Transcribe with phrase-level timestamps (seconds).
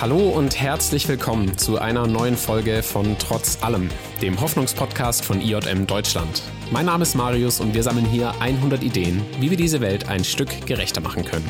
[0.00, 3.90] Hallo und herzlich willkommen zu einer neuen Folge von Trotz allem,
[4.22, 6.40] dem Hoffnungspodcast von IJM Deutschland.
[6.70, 10.24] Mein Name ist Marius und wir sammeln hier 100 Ideen, wie wir diese Welt ein
[10.24, 11.44] Stück gerechter machen können.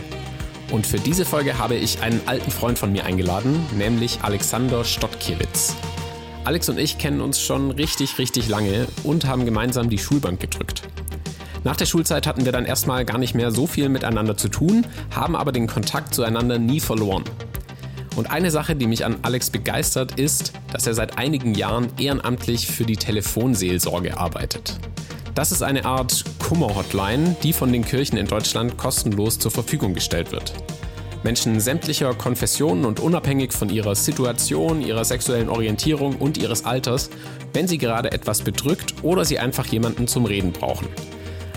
[0.73, 5.77] Und für diese Folge habe ich einen alten Freund von mir eingeladen, nämlich Alexander Stottkiewicz.
[6.43, 10.90] Alex und ich kennen uns schon richtig, richtig lange und haben gemeinsam die Schulbank gedrückt.
[11.63, 14.87] Nach der Schulzeit hatten wir dann erstmal gar nicht mehr so viel miteinander zu tun,
[15.15, 17.25] haben aber den Kontakt zueinander nie verloren.
[18.17, 22.67] Und eine Sache, die mich an Alex begeistert, ist, dass er seit einigen Jahren ehrenamtlich
[22.67, 24.79] für die Telefonseelsorge arbeitet.
[25.35, 30.33] Das ist eine Art Kummer-Hotline, die von den Kirchen in Deutschland kostenlos zur Verfügung gestellt
[30.33, 30.55] wird.
[31.23, 37.11] Menschen sämtlicher Konfessionen und unabhängig von ihrer Situation, ihrer sexuellen Orientierung und ihres Alters,
[37.53, 40.89] wenn sie gerade etwas bedrückt oder sie einfach jemanden zum Reden brauchen.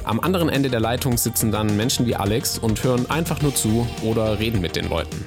[0.06, 3.88] Am anderen Ende der Leitung sitzen dann Menschen wie Alex und hören einfach nur zu
[4.02, 5.24] oder reden mit den Leuten.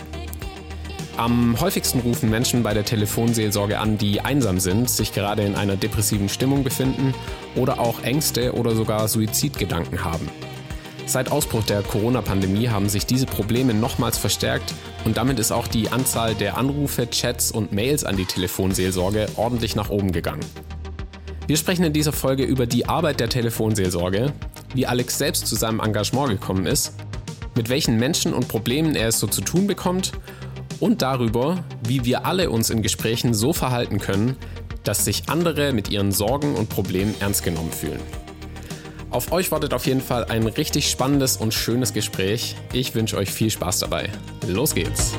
[1.17, 5.77] Am häufigsten rufen Menschen bei der Telefonseelsorge an, die einsam sind, sich gerade in einer
[5.77, 7.15] depressiven Stimmung befinden
[7.55, 10.29] oder auch Ängste oder sogar Suizidgedanken haben.
[11.07, 14.75] Seit Ausbruch der Corona-Pandemie haben sich diese Probleme nochmals verstärkt
[15.07, 19.75] und damit ist auch die Anzahl der Anrufe, Chats und Mails an die Telefonseelsorge ordentlich
[19.75, 20.45] nach oben gegangen.
[21.47, 24.33] Wir sprechen in dieser Folge über die Arbeit der Telefonseelsorge,
[24.75, 26.95] wie Alex selbst zu seinem Engagement gekommen ist,
[27.55, 30.13] mit welchen Menschen und Problemen er es so zu tun bekommt
[30.81, 34.37] und darüber, wie wir alle uns in Gesprächen so verhalten können,
[34.85, 38.01] dass sich andere mit ihren Sorgen und Problemen ernst genommen fühlen.
[39.11, 42.57] Auf euch wartet auf jeden Fall ein richtig spannendes und schönes Gespräch.
[42.73, 44.11] Ich wünsche euch viel Spaß dabei.
[44.47, 45.13] Los geht's!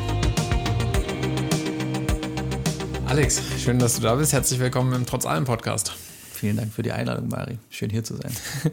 [3.08, 4.34] Alex, schön, dass du da bist.
[4.34, 5.94] Herzlich willkommen im Trotz allem Podcast.
[6.38, 7.58] Vielen Dank für die Einladung, Mari.
[7.72, 8.32] Schön hier zu sein.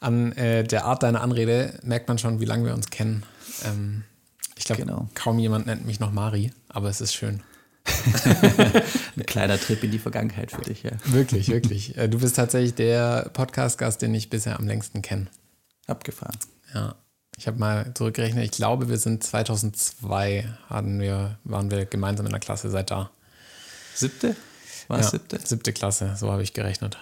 [0.00, 3.22] An äh, der Art deiner Anrede merkt man schon, wie lange wir uns kennen.
[3.66, 4.04] Ähm,
[4.56, 5.08] ich glaube, genau.
[5.14, 7.42] kaum jemand nennt mich noch Mari, aber es ist schön.
[9.16, 10.92] Ein kleiner Trip in die Vergangenheit für dich, ja.
[11.04, 11.98] Wirklich, wirklich.
[11.98, 15.26] Äh, du bist tatsächlich der Podcast-Gast, den ich bisher am längsten kenne.
[15.86, 16.38] Abgefahren.
[16.72, 16.94] Ja.
[17.36, 22.32] Ich habe mal zurückgerechnet, ich glaube, wir sind 2002, hatten wir, waren wir gemeinsam in
[22.32, 23.10] der Klasse seit da.
[23.94, 24.34] Siebte?
[24.88, 25.40] War es ja, siebte?
[25.42, 26.98] Siebte Klasse, so habe ich gerechnet.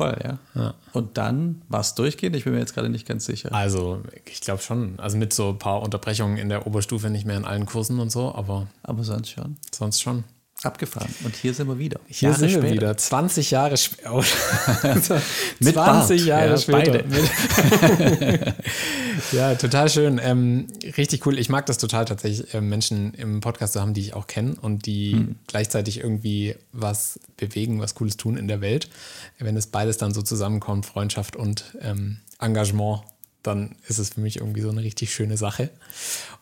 [0.00, 0.38] Voll, ja.
[0.54, 0.74] ja.
[0.94, 2.34] Und dann war es durchgehend?
[2.34, 3.52] Ich bin mir jetzt gerade nicht ganz sicher.
[3.52, 4.98] Also, ich glaube schon.
[4.98, 8.10] Also mit so ein paar Unterbrechungen in der Oberstufe nicht mehr in allen Kursen und
[8.10, 8.66] so, aber.
[8.82, 9.58] Aber sonst schon.
[9.70, 10.24] Sonst schon.
[10.62, 11.08] Abgefahren.
[11.24, 12.00] Und hier sind wir wieder.
[12.06, 12.74] Hier Jahre sind wir später.
[12.74, 12.96] wieder.
[12.96, 14.14] 20 Jahre später.
[14.14, 14.22] Oh.
[15.62, 16.10] 20 Bart.
[16.10, 17.02] Jahre ja, später.
[17.02, 18.54] Beide.
[19.32, 20.20] ja, total schön.
[20.22, 20.66] Ähm,
[20.98, 21.38] richtig cool.
[21.38, 24.54] Ich mag das total tatsächlich, äh, Menschen im Podcast zu haben, die ich auch kenne
[24.60, 25.36] und die hm.
[25.46, 28.90] gleichzeitig irgendwie was bewegen, was Cooles tun in der Welt.
[29.38, 33.00] Wenn es beides dann so zusammenkommt, Freundschaft und ähm, Engagement,
[33.42, 35.70] dann ist es für mich irgendwie so eine richtig schöne Sache.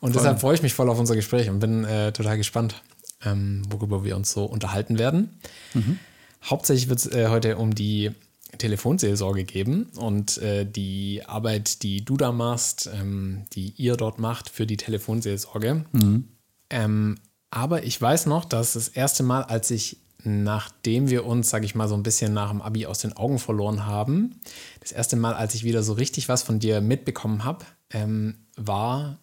[0.00, 0.22] Und voll.
[0.22, 2.82] deshalb freue ich mich voll auf unser Gespräch und bin äh, total gespannt
[3.24, 5.38] ähm, worüber wir uns so unterhalten werden.
[5.74, 5.98] Mhm.
[6.44, 8.12] Hauptsächlich wird es äh, heute um die
[8.56, 14.48] Telefonseelsorge geben und äh, die Arbeit, die du da machst, ähm, die ihr dort macht
[14.48, 15.84] für die Telefonseelsorge.
[15.92, 16.28] Mhm.
[16.70, 17.18] Ähm,
[17.50, 21.74] aber ich weiß noch, dass das erste Mal, als ich, nachdem wir uns, sage ich
[21.74, 24.40] mal, so ein bisschen nach dem Abi aus den Augen verloren haben,
[24.80, 29.18] das erste Mal, als ich wieder so richtig was von dir mitbekommen habe, ähm, war,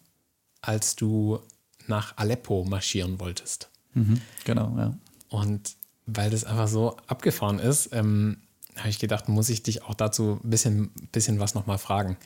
[0.60, 1.40] als du
[1.86, 3.70] nach Aleppo marschieren wolltest.
[3.96, 4.94] Mhm, genau, ja.
[5.28, 5.74] Und
[6.06, 8.36] weil das einfach so abgefahren ist, ähm,
[8.76, 12.16] habe ich gedacht, muss ich dich auch dazu ein bisschen, bisschen was nochmal fragen.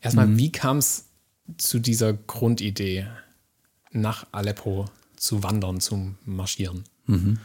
[0.00, 0.38] Erstmal, mhm.
[0.38, 1.06] wie kam es
[1.56, 3.06] zu dieser Grundidee,
[3.92, 4.84] nach Aleppo
[5.16, 6.84] zu wandern, zu marschieren?
[7.06, 7.38] Mhm.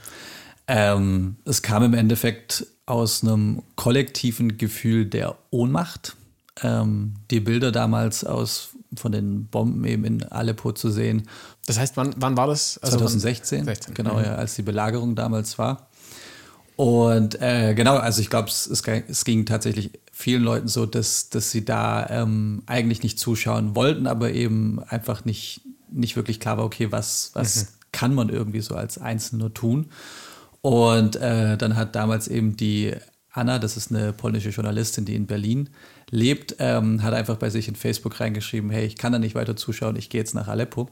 [0.68, 6.18] Ähm, es kam im Endeffekt aus einem kollektiven Gefühl der Ohnmacht.
[6.62, 11.30] Ähm, die Bilder damals aus von den Bomben eben in Aleppo zu sehen.
[11.72, 12.78] Das heißt, wann, wann war das?
[12.80, 14.26] Also 2016, 16, genau, mhm.
[14.26, 15.88] ja, als die Belagerung damals war.
[16.76, 21.50] Und äh, genau, also ich glaube, es, es, ging tatsächlich vielen Leuten so, dass, dass
[21.50, 26.66] sie da ähm, eigentlich nicht zuschauen wollten, aber eben einfach nicht, nicht wirklich klar war,
[26.66, 27.68] okay, was, was mhm.
[27.94, 29.92] kann man irgendwie so als Einzelner tun.
[30.60, 32.96] Und äh, dann hat damals eben die
[33.34, 35.70] Anna, das ist eine polnische Journalistin, die in Berlin
[36.10, 39.56] lebt, ähm, hat einfach bei sich in Facebook reingeschrieben, hey, ich kann da nicht weiter
[39.56, 40.82] zuschauen, ich gehe jetzt nach Aleppo.
[40.82, 40.90] Und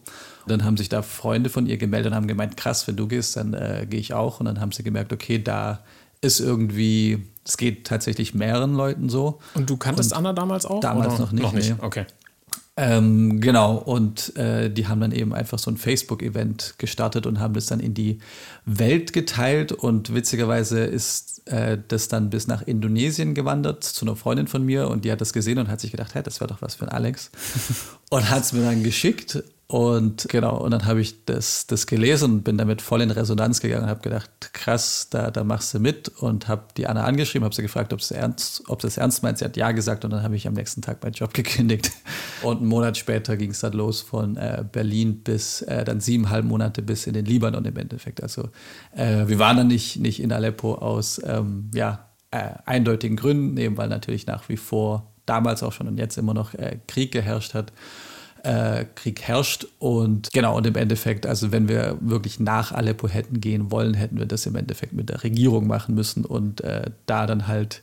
[0.48, 3.36] dann haben sich da Freunde von ihr gemeldet und haben gemeint, krass, wenn du gehst,
[3.36, 4.40] dann äh, gehe ich auch.
[4.40, 5.84] Und dann haben sie gemerkt, okay, da
[6.22, 9.40] ist irgendwie, es geht tatsächlich mehreren Leuten so.
[9.54, 10.80] Und du kanntest und Anna damals auch?
[10.80, 11.24] Damals oder?
[11.24, 11.44] noch nicht.
[11.44, 11.86] Noch nicht, nee.
[11.86, 12.06] okay.
[12.82, 17.54] Ähm, genau, und äh, die haben dann eben einfach so ein Facebook-Event gestartet und haben
[17.54, 18.20] das dann in die
[18.64, 19.74] Welt geteilt.
[19.74, 24.88] Und witzigerweise ist äh, das dann bis nach Indonesien gewandert zu einer Freundin von mir
[24.88, 26.86] und die hat das gesehen und hat sich gedacht, hey, das wäre doch was für
[26.86, 27.32] ein Alex.
[28.12, 32.32] und hat es mir dann geschickt und genau, und dann habe ich das, das gelesen
[32.32, 35.80] und bin damit voll in Resonanz gegangen und habe gedacht, krass, da, da machst du
[35.80, 38.98] mit und habe die Anna angeschrieben, habe sie gefragt, ob sie ernst, ob sie es
[38.98, 39.38] ernst meint.
[39.38, 41.92] Sie hat ja gesagt und dann habe ich am nächsten Tag meinen Job gekündigt.
[42.42, 46.46] Und einen Monat später ging es dann los von äh, Berlin bis äh, dann siebeneinhalb
[46.46, 48.24] Monate bis in den Libanon im Endeffekt.
[48.24, 48.50] Also
[48.96, 53.78] äh, wir waren dann nicht, nicht in Aleppo aus ähm, ja, äh, eindeutigen Gründen, eben
[53.78, 57.54] weil natürlich nach wie vor damals auch schon und jetzt immer noch äh, Krieg geherrscht
[57.54, 57.72] hat
[58.44, 59.68] äh, Krieg herrscht.
[59.80, 64.18] Und genau, und im Endeffekt, also wenn wir wirklich nach Aleppo hätten gehen wollen, hätten
[64.18, 67.82] wir das im Endeffekt mit der Regierung machen müssen und äh, da dann halt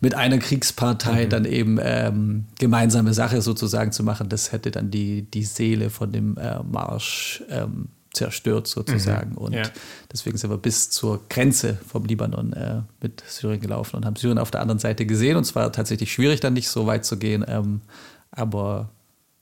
[0.00, 1.30] mit einer Kriegspartei mhm.
[1.30, 6.12] dann eben ähm, gemeinsame Sache sozusagen zu machen, das hätte dann die, die Seele von
[6.12, 9.32] dem äh, Marsch ähm, zerstört sozusagen.
[9.32, 9.38] Mhm.
[9.38, 9.62] Und ja.
[10.12, 14.38] deswegen sind wir bis zur Grenze vom Libanon äh, mit Syrien gelaufen und haben Syrien
[14.38, 15.36] auf der anderen Seite gesehen.
[15.36, 17.44] Und es war tatsächlich schwierig, dann nicht so weit zu gehen.
[17.46, 17.82] Ähm,
[18.32, 18.90] aber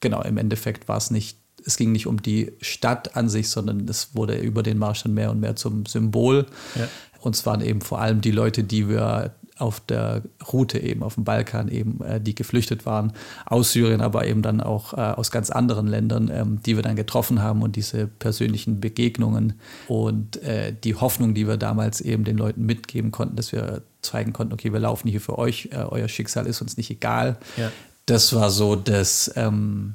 [0.01, 3.87] genau, im Endeffekt war es nicht, es ging nicht um die Stadt an sich, sondern
[3.89, 6.47] es wurde über den Marsch dann mehr und mehr zum Symbol.
[6.77, 6.89] Ja.
[7.21, 10.23] Und es waren eben vor allem die Leute, die wir auf der
[10.53, 13.13] Route eben, auf dem Balkan eben, äh, die geflüchtet waren,
[13.45, 16.97] aus Syrien, aber eben dann auch äh, aus ganz anderen Ländern, ähm, die wir dann
[16.97, 19.55] getroffen haben und diese persönlichen Begegnungen
[19.89, 24.33] und äh, die Hoffnung, die wir damals eben den Leuten mitgeben konnten, dass wir zeigen
[24.33, 27.39] konnten, okay, wir laufen hier für euch, äh, euer Schicksal ist uns nicht egal.
[27.57, 27.73] Ja
[28.09, 29.95] das war so das, ähm,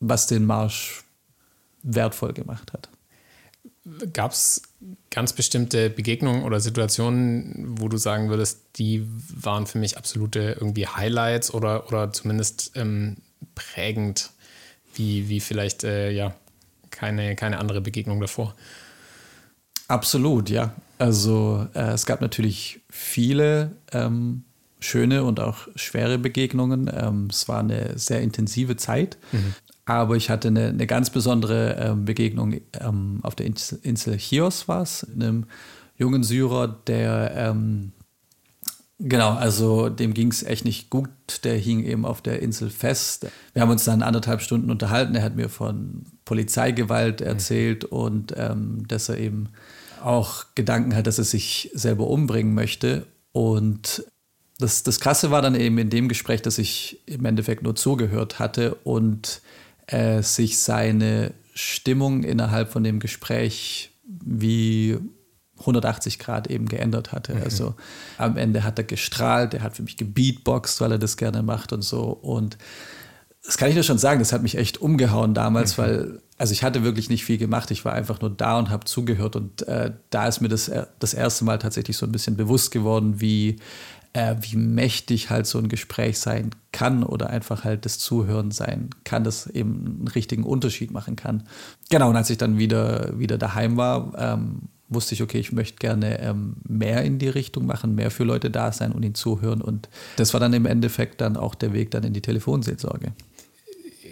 [0.00, 1.02] was den Marsch
[1.82, 2.90] wertvoll gemacht hat.
[4.12, 4.62] Gab es
[5.10, 10.86] ganz bestimmte Begegnungen oder Situationen, wo du sagen würdest, die waren für mich absolute irgendwie
[10.86, 13.16] Highlights oder, oder zumindest ähm,
[13.54, 14.30] prägend,
[14.94, 16.34] wie, wie vielleicht äh, ja,
[16.90, 18.54] keine, keine andere Begegnung davor?
[19.88, 20.74] Absolut, ja.
[20.98, 24.44] Also äh, es gab natürlich viele ähm,
[24.80, 26.90] schöne und auch schwere Begegnungen.
[26.92, 29.18] Ähm, es war eine sehr intensive Zeit.
[29.32, 29.54] Mhm.
[29.84, 34.82] Aber ich hatte eine, eine ganz besondere ähm, Begegnung ähm, auf der Insel Chios war
[34.82, 35.46] es, einem
[35.96, 37.92] jungen Syrer, der ähm,
[39.02, 41.08] Genau, also dem ging es echt nicht gut.
[41.44, 43.26] Der hing eben auf der Insel fest.
[43.54, 45.14] Wir haben uns dann anderthalb Stunden unterhalten.
[45.14, 47.26] Er hat mir von Polizeigewalt mhm.
[47.26, 47.98] erzählt mhm.
[47.98, 49.48] und ähm, dass er eben
[50.02, 53.06] auch Gedanken hat, dass er sich selber umbringen möchte.
[53.32, 54.04] Und
[54.60, 58.38] das, das Krasse war dann eben in dem Gespräch, dass ich im Endeffekt nur zugehört
[58.38, 59.40] hatte und
[59.86, 64.98] äh, sich seine Stimmung innerhalb von dem Gespräch wie
[65.60, 67.34] 180 Grad eben geändert hatte.
[67.34, 67.42] Mhm.
[67.42, 67.74] Also
[68.18, 71.72] am Ende hat er gestrahlt, er hat für mich gebeatboxt, weil er das gerne macht
[71.72, 72.04] und so.
[72.04, 72.56] Und
[73.44, 75.82] das kann ich dir schon sagen, das hat mich echt umgehauen damals, mhm.
[75.82, 77.70] weil, also ich hatte wirklich nicht viel gemacht.
[77.70, 79.36] Ich war einfach nur da und habe zugehört.
[79.36, 83.20] Und äh, da ist mir das das erste Mal tatsächlich so ein bisschen bewusst geworden,
[83.20, 83.56] wie
[84.12, 88.90] äh, wie mächtig halt so ein Gespräch sein kann oder einfach halt das Zuhören sein
[89.04, 91.44] kann, das eben einen richtigen Unterschied machen kann.
[91.90, 95.78] Genau, und als ich dann wieder, wieder daheim war, ähm, wusste ich, okay, ich möchte
[95.78, 99.62] gerne ähm, mehr in die Richtung machen, mehr für Leute da sein und ihnen zuhören.
[99.62, 103.12] Und das war dann im Endeffekt dann auch der Weg dann in die Telefonseelsorge.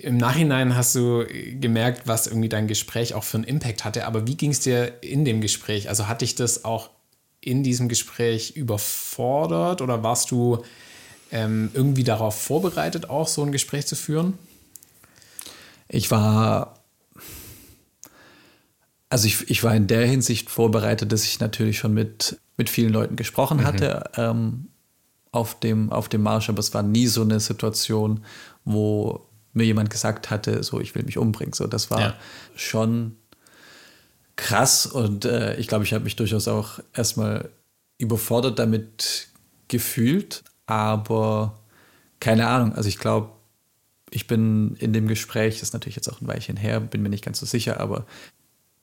[0.03, 1.25] Im Nachhinein hast du
[1.61, 4.07] gemerkt, was irgendwie dein Gespräch auch für einen Impact hatte.
[4.07, 5.89] Aber wie ging es dir in dem Gespräch?
[5.89, 6.91] Also hatte ich das auch
[7.41, 10.63] in diesem Gespräch überfordert oder warst du
[11.31, 14.35] ähm, irgendwie darauf vorbereitet, auch so ein Gespräch zu führen?
[15.89, 16.75] Ich war,
[19.09, 22.93] also ich, ich war in der Hinsicht vorbereitet, dass ich natürlich schon mit, mit vielen
[22.93, 23.65] Leuten gesprochen mhm.
[23.65, 24.69] hatte ähm,
[25.31, 28.25] auf, dem, auf dem Marsch, aber es war nie so eine Situation,
[28.65, 31.53] wo mir jemand gesagt hatte, so ich will mich umbringen.
[31.53, 32.15] So, das war ja.
[32.55, 33.17] schon
[34.39, 37.51] krass und äh, ich glaube, ich habe mich durchaus auch erstmal
[37.99, 39.27] überfordert damit
[39.67, 41.59] gefühlt, aber
[42.21, 42.73] keine Ahnung.
[42.75, 43.31] Also ich glaube,
[44.11, 47.09] ich bin in dem Gespräch, das ist natürlich jetzt auch ein Weilchen her, bin mir
[47.09, 48.07] nicht ganz so sicher, aber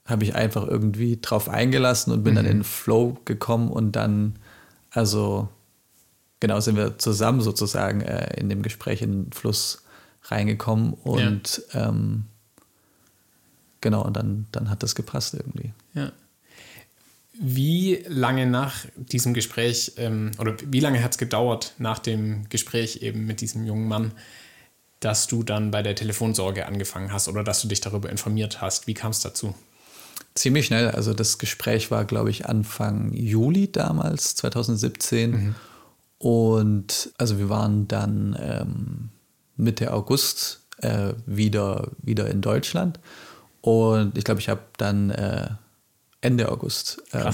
[0.05, 2.35] habe ich einfach irgendwie drauf eingelassen und bin mhm.
[2.35, 4.37] dann in den Flow gekommen und dann,
[4.91, 5.47] also
[6.41, 9.83] genau, sind wir zusammen sozusagen äh, in dem Gespräch in den Fluss
[10.23, 11.87] reingekommen und ja.
[11.87, 12.25] ähm,
[13.85, 15.71] genau, und dann, dann hat das gepasst irgendwie.
[15.93, 16.11] Ja.
[17.39, 23.03] Wie lange nach diesem Gespräch ähm, oder wie lange hat es gedauert nach dem Gespräch
[23.03, 24.13] eben mit diesem jungen Mann,
[25.01, 28.87] dass du dann bei der Telefonsorge angefangen hast oder dass du dich darüber informiert hast?
[28.87, 29.53] Wie kam es dazu?
[30.33, 30.89] Ziemlich schnell.
[30.89, 35.29] Also das Gespräch war, glaube ich, Anfang Juli damals, 2017.
[35.29, 35.55] Mhm.
[36.17, 39.09] Und also wir waren dann ähm,
[39.57, 42.99] Mitte August äh, wieder, wieder in Deutschland.
[43.65, 45.47] Und ich glaube, ich habe dann äh,
[46.21, 47.33] Ende August ähm,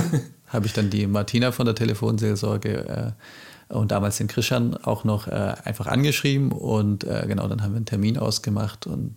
[0.46, 3.14] habe ich dann die Martina von der Telefonseelsorge
[3.68, 7.72] äh, und damals den Christian auch noch äh, einfach angeschrieben und äh, genau, dann haben
[7.72, 9.16] wir einen Termin ausgemacht und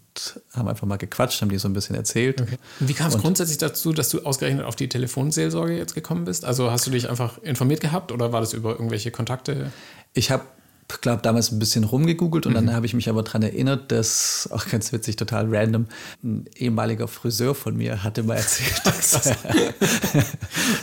[0.53, 2.41] haben einfach mal gequatscht, haben die so ein bisschen erzählt.
[2.41, 2.57] Okay.
[2.79, 6.45] Wie kam es grundsätzlich dazu, dass du ausgerechnet auf die Telefonseelsorge jetzt gekommen bist?
[6.45, 9.71] Also hast du dich einfach informiert gehabt oder war das über irgendwelche Kontakte?
[10.13, 10.45] Ich habe
[10.87, 12.67] glaube, damals ein bisschen rumgegoogelt und mhm.
[12.67, 15.87] dann habe ich mich aber daran erinnert, dass, auch ganz witzig, total random,
[16.23, 19.35] ein ehemaliger Friseur von mir hatte mal erzählt, dass er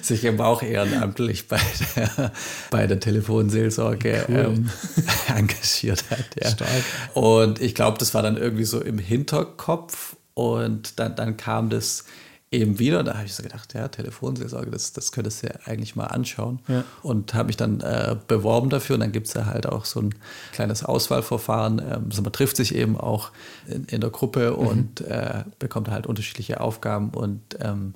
[0.02, 1.60] sich eben auch ehrenamtlich bei
[1.96, 2.32] der,
[2.70, 4.36] bei der Telefonseelsorge cool.
[4.36, 4.70] ähm,
[5.36, 6.24] engagiert hat.
[6.40, 6.50] Ja.
[6.50, 6.84] Stark.
[7.14, 12.04] Und ich glaube, das war dann irgendwie so im Hinterkopf und dann, dann kam das
[12.52, 13.02] eben wieder.
[13.02, 16.60] Da habe ich so gedacht, ja, Telefonseelsorge, das, das könntest du ja eigentlich mal anschauen.
[16.68, 16.84] Ja.
[17.02, 18.94] Und habe mich dann äh, beworben dafür.
[18.94, 20.14] Und dann gibt es ja halt auch so ein
[20.52, 21.78] kleines Auswahlverfahren.
[21.78, 23.30] Ähm, also man trifft sich eben auch
[23.66, 24.66] in, in der Gruppe mhm.
[24.66, 27.10] und äh, bekommt halt unterschiedliche Aufgaben.
[27.10, 27.94] Und ähm,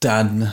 [0.00, 0.52] dann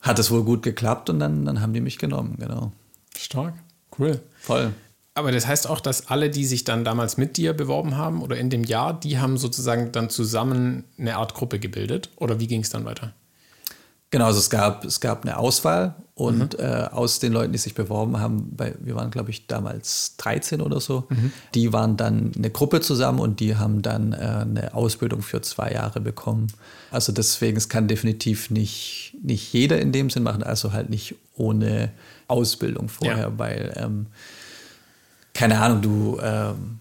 [0.00, 2.72] hat es wohl gut geklappt und dann, dann haben die mich genommen, genau.
[3.16, 3.54] Stark,
[3.98, 4.20] cool.
[4.38, 4.72] Voll.
[5.20, 8.38] Aber das heißt auch, dass alle, die sich dann damals mit dir beworben haben oder
[8.38, 12.08] in dem Jahr, die haben sozusagen dann zusammen eine Art Gruppe gebildet?
[12.16, 13.12] Oder wie ging es dann weiter?
[14.10, 16.64] Genau, also es gab, es gab eine Auswahl und mhm.
[16.64, 20.62] äh, aus den Leuten, die sich beworben haben, bei, wir waren, glaube ich, damals 13
[20.62, 21.32] oder so, mhm.
[21.54, 25.72] die waren dann eine Gruppe zusammen und die haben dann äh, eine Ausbildung für zwei
[25.72, 26.46] Jahre bekommen.
[26.90, 31.14] Also deswegen, es kann definitiv nicht, nicht jeder in dem Sinn machen, also halt nicht
[31.36, 31.90] ohne
[32.26, 33.38] Ausbildung vorher, ja.
[33.38, 34.06] weil ähm,
[35.40, 36.80] keine Ahnung, du, ähm,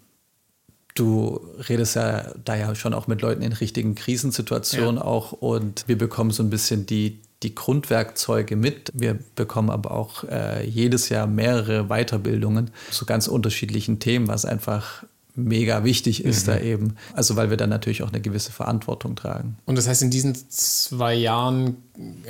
[0.93, 1.39] du
[1.69, 5.01] redest ja da ja schon auch mit Leuten in richtigen Krisensituationen ja.
[5.05, 8.91] auch und wir bekommen so ein bisschen die, die Grundwerkzeuge mit.
[8.93, 15.05] Wir bekommen aber auch äh, jedes Jahr mehrere Weiterbildungen zu ganz unterschiedlichen Themen, was einfach
[15.35, 16.51] mega wichtig ist mhm.
[16.51, 16.95] da eben.
[17.13, 19.57] Also weil wir dann natürlich auch eine gewisse Verantwortung tragen.
[19.67, 21.77] Und das heißt, in diesen zwei Jahren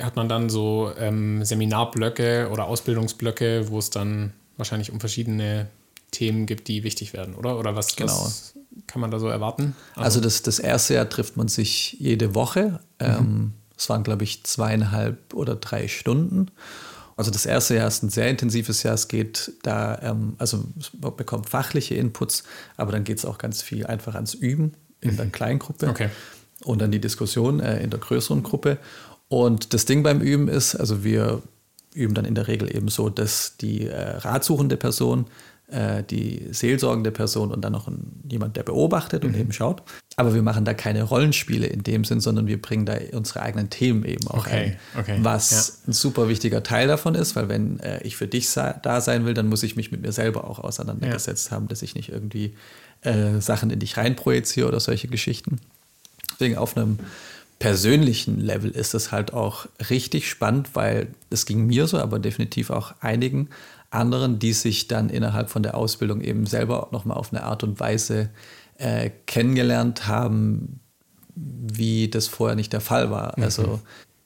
[0.00, 5.66] hat man dann so ähm, Seminarblöcke oder Ausbildungsblöcke, wo es dann wahrscheinlich um verschiedene
[6.10, 7.58] Themen gibt, die wichtig werden, oder?
[7.58, 8.12] Oder was, genau.
[8.12, 8.54] was
[8.86, 9.74] kann man da so erwarten?
[9.94, 12.80] Also, also, das, das erste Jahr trifft man sich jede Woche.
[13.00, 13.06] Mhm.
[13.06, 16.50] Ähm, es waren, glaube ich, zweieinhalb oder drei Stunden.
[17.16, 18.94] Also das erste Jahr ist ein sehr intensives Jahr.
[18.94, 20.64] Es geht da, ähm, also
[21.00, 22.44] man bekommt fachliche Inputs,
[22.78, 25.32] aber dann geht es auch ganz viel einfach ans Üben in der mhm.
[25.32, 26.08] Kleingruppe okay.
[26.64, 28.78] und dann die Diskussion äh, in der größeren Gruppe.
[29.28, 31.42] Und das Ding beim Üben ist, also wir
[31.94, 35.26] üben dann in der Regel eben so, dass die äh, ratsuchende Person
[35.70, 39.40] äh, die seelsorgende Person und dann noch ein, jemand, der beobachtet und mhm.
[39.40, 39.82] eben schaut.
[40.16, 43.70] Aber wir machen da keine Rollenspiele in dem Sinn, sondern wir bringen da unsere eigenen
[43.70, 44.76] Themen eben auch okay.
[44.94, 45.00] ein.
[45.00, 45.18] Okay.
[45.22, 45.90] Was ja.
[45.90, 49.34] ein super wichtiger Teil davon ist, weil wenn äh, ich für dich da sein will,
[49.34, 51.56] dann muss ich mich mit mir selber auch auseinandergesetzt ja.
[51.56, 52.54] haben, dass ich nicht irgendwie
[53.02, 55.60] äh, Sachen in dich reinprojiziere oder solche Geschichten.
[56.32, 56.98] Deswegen auf einem
[57.60, 62.70] persönlichen Level ist es halt auch richtig spannend, weil es ging mir so, aber definitiv
[62.70, 63.48] auch einigen
[63.90, 67.80] anderen, die sich dann innerhalb von der Ausbildung eben selber nochmal auf eine Art und
[67.80, 68.30] Weise
[68.78, 70.80] äh, kennengelernt haben,
[71.34, 73.34] wie das vorher nicht der Fall war.
[73.36, 73.44] Mhm.
[73.44, 73.80] Also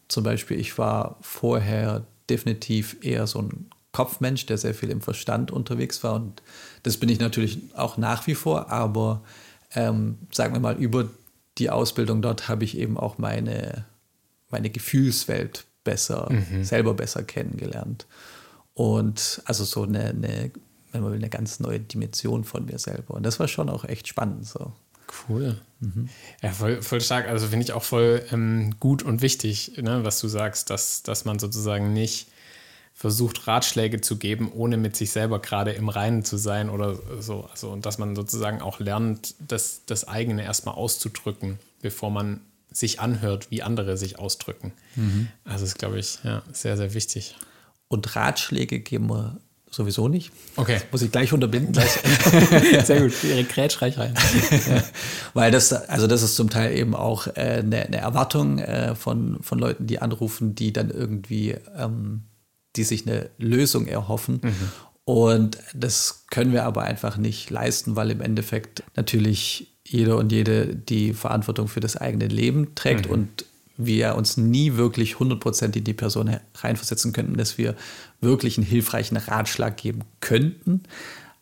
[0.08, 5.50] zum Beispiel, ich war vorher definitiv eher so ein Kopfmensch, der sehr viel im Verstand
[5.50, 6.14] unterwegs war.
[6.14, 6.42] Und
[6.82, 9.22] das bin ich natürlich auch nach wie vor, aber
[9.74, 11.08] ähm, sagen wir mal, über
[11.58, 13.84] die Ausbildung dort habe ich eben auch meine,
[14.50, 16.64] meine Gefühlswelt besser, mhm.
[16.64, 18.06] selber besser kennengelernt.
[18.74, 20.50] Und also so eine, eine,
[20.92, 23.14] wenn man will, eine ganz neue Dimension von mir selber.
[23.14, 24.46] Und das war schon auch echt spannend.
[24.46, 24.72] So.
[25.28, 25.60] Cool.
[25.80, 26.08] Mhm.
[26.42, 27.28] Ja, voll, voll stark.
[27.28, 31.24] Also finde ich auch voll ähm, gut und wichtig, ne, was du sagst, dass, dass
[31.24, 32.28] man sozusagen nicht
[32.94, 37.48] versucht, Ratschläge zu geben, ohne mit sich selber gerade im Reinen zu sein oder so.
[37.50, 42.40] Also, und dass man sozusagen auch lernt, das, das eigene erstmal auszudrücken, bevor man
[42.70, 44.72] sich anhört, wie andere sich ausdrücken.
[44.94, 45.28] Mhm.
[45.44, 47.36] Also das ist, glaube ich, ja, sehr, sehr wichtig.
[47.94, 49.38] Und Ratschläge geben wir
[49.70, 50.32] sowieso nicht.
[50.56, 50.74] Okay.
[50.74, 51.74] Das muss ich gleich unterbinden.
[52.84, 54.14] Sehr gut, Ihre Grätschreich rein.
[54.68, 54.82] ja.
[55.32, 59.40] Weil das, also das ist zum Teil eben auch äh, eine, eine, Erwartung äh, von,
[59.42, 62.22] von Leuten, die anrufen, die dann irgendwie, ähm,
[62.74, 64.40] die sich eine Lösung erhoffen.
[64.42, 64.72] Mhm.
[65.04, 70.74] Und das können wir aber einfach nicht leisten, weil im Endeffekt natürlich jeder und jede
[70.74, 73.12] die Verantwortung für das eigene Leben trägt mhm.
[73.12, 73.44] und
[73.76, 77.74] wir uns nie wirklich 100% in die Person reinversetzen könnten, dass wir
[78.20, 80.82] wirklich einen hilfreichen Ratschlag geben könnten.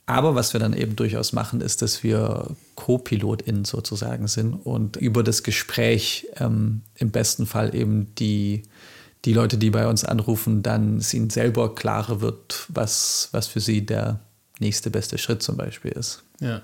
[0.07, 5.23] Aber was wir dann eben durchaus machen, ist, dass wir Co-PilotInnen sozusagen sind und über
[5.23, 8.65] das Gespräch ähm, im besten Fall eben die,
[9.25, 13.61] die Leute, die bei uns anrufen, dann es ihnen selber klarer wird, was, was für
[13.61, 14.19] sie der
[14.59, 16.25] nächste beste Schritt zum Beispiel ist.
[16.41, 16.63] Ja.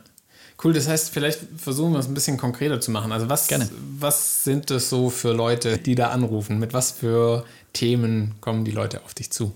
[0.63, 3.13] Cool, das heißt, vielleicht versuchen wir es ein bisschen konkreter zu machen.
[3.13, 3.69] Also was, Gerne.
[3.99, 6.59] was sind das so für Leute, die da anrufen?
[6.59, 9.55] Mit was für Themen kommen die Leute auf dich zu?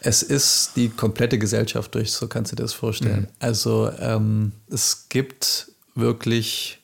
[0.00, 3.22] Es ist die komplette Gesellschaft durch, so kannst du dir das vorstellen.
[3.22, 3.28] Mhm.
[3.38, 6.80] Also ähm, es gibt wirklich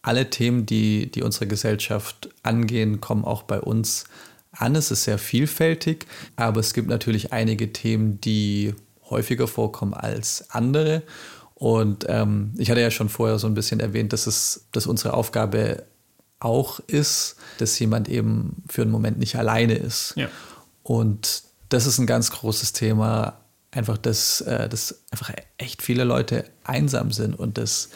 [0.00, 4.04] alle Themen, die, die unsere Gesellschaft angehen, kommen auch bei uns
[4.50, 4.76] an.
[4.76, 8.74] Es ist sehr vielfältig, aber es gibt natürlich einige Themen, die
[9.10, 11.02] häufiger vorkommen als andere.
[11.62, 15.14] Und ähm, ich hatte ja schon vorher so ein bisschen erwähnt, dass es dass unsere
[15.14, 15.84] Aufgabe
[16.40, 20.12] auch ist, dass jemand eben für einen Moment nicht alleine ist.
[20.16, 20.26] Ja.
[20.82, 23.38] Und das ist ein ganz großes Thema,
[23.70, 27.90] einfach, dass, äh, dass einfach echt viele Leute einsam sind und das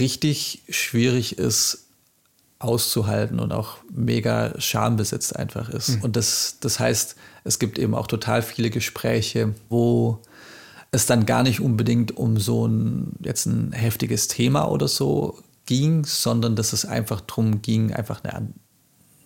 [0.00, 1.86] richtig schwierig ist
[2.58, 5.90] auszuhalten und auch mega schambesetzt einfach ist.
[5.90, 6.02] Mhm.
[6.02, 10.20] Und das, das heißt, es gibt eben auch total viele Gespräche, wo
[10.92, 16.04] es dann gar nicht unbedingt um so ein jetzt ein heftiges Thema oder so ging,
[16.04, 18.52] sondern dass es einfach darum ging, einfach eine,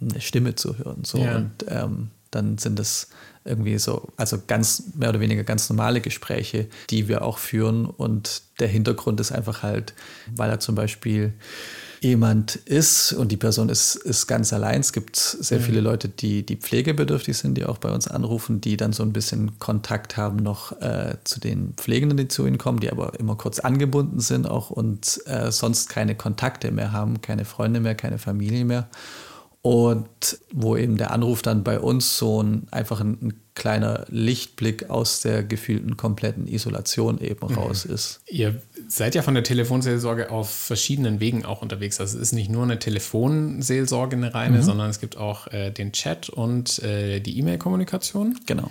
[0.00, 1.02] eine Stimme zu hören.
[1.04, 1.18] So.
[1.18, 1.36] Ja.
[1.36, 3.08] Und ähm, dann sind es
[3.44, 7.86] irgendwie so, also ganz mehr oder weniger ganz normale Gespräche, die wir auch führen.
[7.86, 9.94] Und der Hintergrund ist einfach halt,
[10.34, 11.32] weil er zum Beispiel
[12.06, 14.80] jemand ist und die Person ist, ist ganz allein.
[14.80, 15.62] Es gibt sehr mhm.
[15.62, 19.12] viele Leute, die, die pflegebedürftig sind, die auch bei uns anrufen, die dann so ein
[19.12, 23.36] bisschen Kontakt haben noch äh, zu den Pflegenden, die zu ihnen kommen, die aber immer
[23.36, 28.18] kurz angebunden sind auch und äh, sonst keine Kontakte mehr haben, keine Freunde mehr, keine
[28.18, 28.88] Familie mehr.
[29.62, 34.88] Und wo eben der Anruf dann bei uns so ein, einfach ein, ein kleiner Lichtblick
[34.90, 37.54] aus der gefühlten kompletten Isolation eben mhm.
[37.54, 38.20] raus ist.
[38.28, 41.98] Ihr seid ja von der Telefonseelsorge auf verschiedenen Wegen auch unterwegs.
[41.98, 44.62] Also es ist nicht nur eine Telefonseelsorge, eine reine, mhm.
[44.62, 48.38] sondern es gibt auch äh, den Chat und äh, die E-Mail-Kommunikation.
[48.46, 48.68] Genau.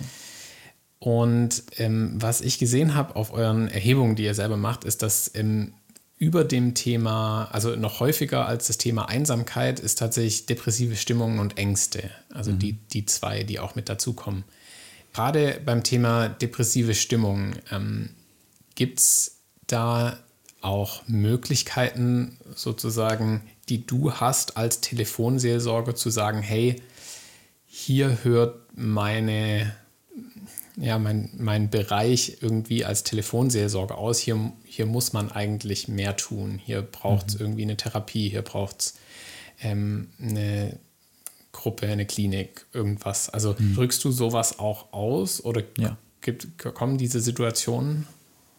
[0.98, 5.30] Und ähm, was ich gesehen habe auf euren Erhebungen, die ihr selber macht, ist, dass
[5.34, 5.74] ähm,
[6.18, 11.58] über dem Thema, also noch häufiger als das Thema Einsamkeit, ist tatsächlich depressive Stimmungen und
[11.58, 12.10] Ängste.
[12.32, 12.58] Also mhm.
[12.60, 14.44] die, die zwei, die auch mit dazukommen.
[15.16, 18.10] Gerade beim Thema depressive Stimmung, ähm,
[18.74, 20.18] gibt es da
[20.60, 26.82] auch Möglichkeiten sozusagen, die du hast als Telefonseelsorger zu sagen, hey,
[27.64, 29.74] hier hört meine
[30.76, 34.18] ja, mein, mein Bereich irgendwie als Telefonseelsorge aus.
[34.18, 36.60] Hier, hier muss man eigentlich mehr tun.
[36.62, 37.40] Hier braucht es mhm.
[37.40, 38.94] irgendwie eine Therapie, hier braucht es
[39.62, 40.78] ähm, eine
[41.56, 43.28] Gruppe, eine Klinik, irgendwas.
[43.28, 43.74] Also mhm.
[43.74, 45.96] drückst du sowas auch aus oder ja.
[46.20, 48.06] gibt, kommen diese Situationen?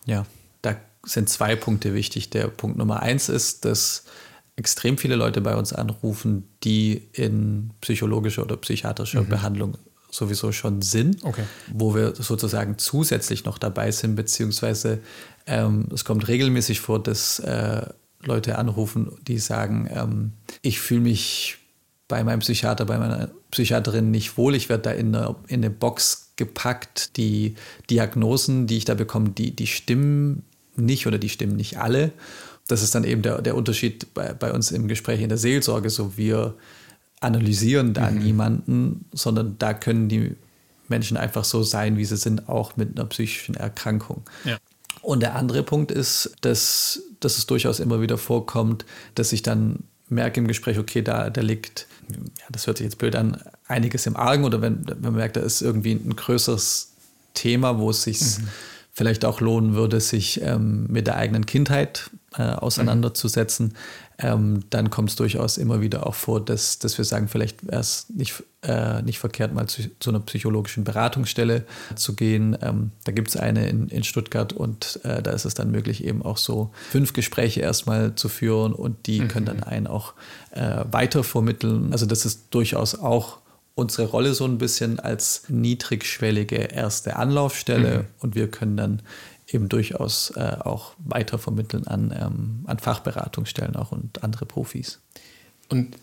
[0.06, 0.26] Ja,
[0.62, 2.30] da sind zwei Punkte wichtig.
[2.32, 4.04] Der Punkt Nummer eins ist, dass
[4.56, 9.30] extrem viele Leute bei uns anrufen, die in psychologischer oder psychiatrischer mhm.
[9.30, 9.78] Behandlung
[10.10, 11.44] sowieso schon sind, okay.
[11.72, 15.00] wo wir sozusagen zusätzlich noch dabei sind, beziehungsweise
[15.46, 17.86] ähm, es kommt regelmäßig vor, dass äh,
[18.24, 20.32] Leute anrufen, die sagen, ähm,
[20.62, 21.58] ich fühle mich
[22.08, 25.70] bei meinem Psychiater, bei meiner Psychiaterin nicht wohl, ich werde da in eine, in eine
[25.70, 27.56] Box gepackt, die
[27.90, 30.44] Diagnosen, die ich da bekomme, die, die stimmen
[30.76, 32.12] nicht oder die stimmen nicht alle.
[32.68, 35.90] Das ist dann eben der, der Unterschied bei, bei uns im Gespräch in der Seelsorge.
[35.90, 36.56] So wir
[37.20, 38.20] analysieren da mhm.
[38.20, 40.36] niemanden, sondern da können die
[40.88, 44.24] Menschen einfach so sein, wie sie sind, auch mit einer psychischen Erkrankung.
[44.46, 44.58] Ja.
[45.02, 49.84] Und der andere Punkt ist, dass, dass es durchaus immer wieder vorkommt, dass ich dann
[50.10, 54.06] merke im Gespräch, okay, da, da liegt, ja, das hört sich jetzt blöd an, einiges
[54.06, 56.94] im Argen oder wenn, wenn man merkt, da ist irgendwie ein größeres
[57.34, 58.48] Thema, wo es sich mhm.
[58.94, 63.76] vielleicht auch lohnen würde, sich ähm, mit der eigenen Kindheit äh, auseinanderzusetzen,
[64.20, 67.80] ähm, dann kommt es durchaus immer wieder auch vor, dass, dass wir sagen, vielleicht wäre
[67.80, 72.58] es nicht, äh, nicht verkehrt, mal zu, zu, einer psychologischen Beratungsstelle zu gehen.
[72.62, 76.04] Ähm, da gibt es eine in, in Stuttgart und äh, da ist es dann möglich,
[76.04, 79.28] eben auch so fünf Gespräche erstmal zu führen und die mhm.
[79.28, 80.14] können dann einen auch
[80.52, 81.90] äh, weiter vermitteln.
[81.92, 83.38] Also das ist durchaus auch
[83.76, 88.06] unsere Rolle so ein bisschen als niedrigschwellige erste Anlaufstelle mhm.
[88.20, 89.02] und wir können dann
[89.48, 95.00] eben durchaus äh, auch weitervermitteln an, ähm, an Fachberatungsstellen auch und andere Profis.
[95.70, 95.96] Und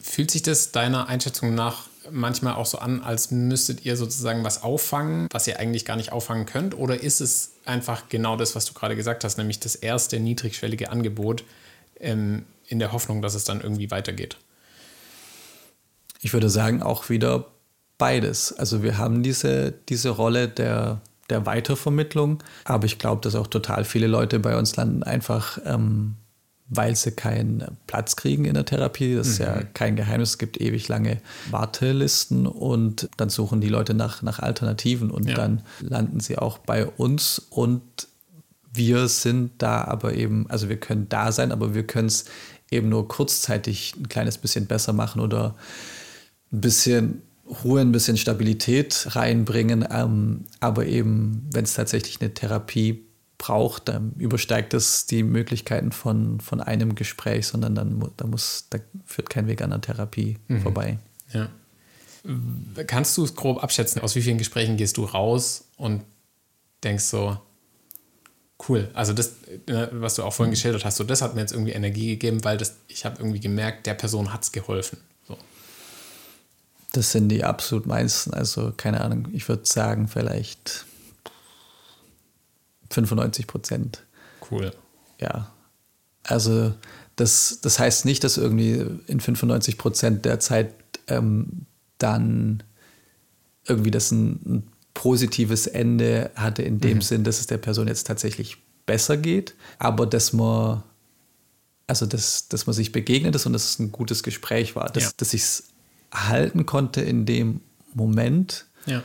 [0.00, 4.62] fühlt sich das deiner Einschätzung nach manchmal auch so an, als müsstet ihr sozusagen was
[4.62, 6.76] auffangen, was ihr eigentlich gar nicht auffangen könnt?
[6.76, 10.90] Oder ist es einfach genau das, was du gerade gesagt hast, nämlich das erste niedrigschwellige
[10.90, 11.44] Angebot
[12.00, 14.36] ähm, in der Hoffnung, dass es dann irgendwie weitergeht?
[16.20, 17.46] Ich würde sagen, auch wieder
[17.98, 18.52] beides.
[18.52, 21.00] Also wir haben diese, diese Rolle der
[21.32, 22.42] der Weitervermittlung.
[22.64, 26.14] Aber ich glaube, dass auch total viele Leute bei uns landen, einfach ähm,
[26.74, 29.14] weil sie keinen Platz kriegen in der Therapie.
[29.14, 29.44] Das ist mhm.
[29.44, 30.30] ja kein Geheimnis.
[30.30, 35.34] Es gibt ewig lange Wartelisten und dann suchen die Leute nach, nach Alternativen und ja.
[35.34, 37.82] dann landen sie auch bei uns und
[38.74, 42.24] wir sind da aber eben, also wir können da sein, aber wir können es
[42.70, 45.54] eben nur kurzzeitig ein kleines bisschen besser machen oder
[46.50, 47.22] ein bisschen
[47.64, 49.86] Ruhe, ein bisschen Stabilität reinbringen.
[49.90, 53.04] Ähm, aber eben, wenn es tatsächlich eine Therapie
[53.38, 58.78] braucht, dann übersteigt es die Möglichkeiten von, von einem Gespräch, sondern dann da muss, da
[59.04, 60.62] führt kein Weg an der Therapie mhm.
[60.62, 60.98] vorbei.
[61.32, 61.48] Ja.
[62.86, 66.04] Kannst du es grob abschätzen, aus wie vielen Gesprächen gehst du raus und
[66.84, 67.36] denkst so,
[68.68, 69.32] cool, also das,
[69.68, 70.54] ne, was du auch vorhin mhm.
[70.54, 73.40] geschildert hast, so das hat mir jetzt irgendwie Energie gegeben, weil das, ich habe irgendwie
[73.40, 74.98] gemerkt, der Person hat es geholfen.
[76.92, 80.84] Das sind die absolut meisten, also keine Ahnung, ich würde sagen vielleicht
[82.90, 84.04] 95 Prozent.
[84.50, 84.72] Cool.
[85.18, 85.50] Ja.
[86.22, 86.74] Also
[87.16, 90.74] das, das heißt nicht, dass irgendwie in 95 Prozent der Zeit
[91.08, 91.66] ähm,
[91.98, 92.62] dann
[93.66, 97.02] irgendwie das ein, ein, positives Ende hatte, in dem mhm.
[97.02, 100.82] Sinn, dass es der Person jetzt tatsächlich besser geht, aber dass man,
[101.86, 105.04] also dass, dass man sich begegnet ist und dass es ein gutes Gespräch war, dass,
[105.04, 105.10] ja.
[105.16, 105.71] dass ich es
[106.12, 107.60] halten konnte in dem
[107.94, 109.02] Moment ja.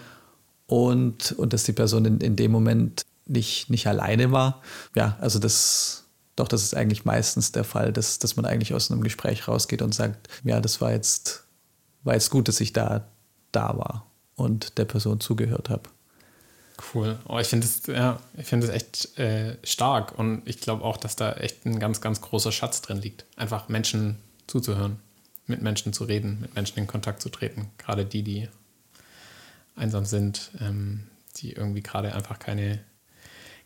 [0.65, 4.61] und, und dass die Person in, in dem Moment nicht, nicht alleine war.
[4.95, 8.91] Ja, also das, doch, das ist eigentlich meistens der Fall, dass, dass man eigentlich aus
[8.91, 11.43] einem Gespräch rausgeht und sagt, ja, das war jetzt,
[12.03, 13.07] war jetzt gut, dass ich da,
[13.51, 15.89] da war und der Person zugehört habe.
[16.93, 17.17] Cool.
[17.27, 21.33] Oh, ich finde es ja, find echt äh, stark und ich glaube auch, dass da
[21.33, 23.25] echt ein ganz, ganz großer Schatz drin liegt.
[23.35, 24.99] Einfach Menschen zuzuhören,
[25.47, 27.69] mit Menschen zu reden, mit Menschen in Kontakt zu treten.
[27.77, 28.49] Gerade die, die
[29.75, 31.03] einsam sind, ähm,
[31.37, 32.79] die irgendwie gerade einfach keine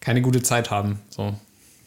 [0.02, 1.00] keine gute Zeit haben.
[1.10, 1.34] So.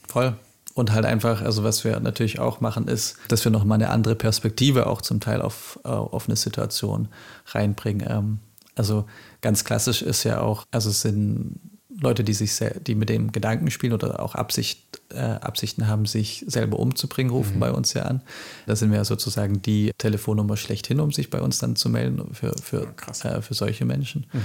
[0.09, 0.37] Voll.
[0.72, 4.16] Und halt einfach, also was wir natürlich auch machen, ist, dass wir nochmal eine andere
[4.16, 7.09] Perspektive auch zum Teil auf, äh, auf eine Situation
[7.46, 8.07] reinbringen.
[8.09, 8.38] Ähm,
[8.74, 9.04] also
[9.40, 11.61] ganz klassisch ist ja auch, also es sind
[12.04, 12.52] Leute, die sich
[12.86, 17.56] die mit dem Gedanken spielen oder auch Absicht, äh, Absichten haben, sich selber umzubringen, rufen
[17.56, 17.60] mhm.
[17.60, 18.22] bei uns ja an.
[18.66, 22.32] Da sind wir ja sozusagen die Telefonnummer schlechthin, um sich bei uns dann zu melden
[22.32, 24.26] für, für, ja, äh, für solche Menschen.
[24.32, 24.40] Mhm.